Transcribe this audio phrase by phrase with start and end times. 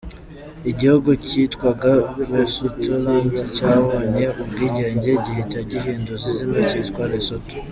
[0.71, 1.91] Igihugu cyitwaga
[2.29, 7.55] Besutoland cyabonye ubwigenge gihita gihindura izina cyitwa Lesotho.